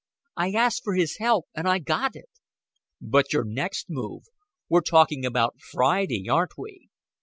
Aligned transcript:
I 0.35 0.53
asked 0.53 0.83
for 0.83 0.95
his 0.95 1.17
help, 1.19 1.45
and 1.53 1.67
I 1.67 1.77
got 1.77 2.15
it." 2.15 2.27
"But 2.99 3.33
your 3.33 3.43
next 3.43 3.85
move! 3.87 4.23
We're 4.67 4.81
talking 4.81 5.27
about 5.27 5.57
Friday, 5.61 6.27
aren't 6.27 6.57
we? 6.57 6.89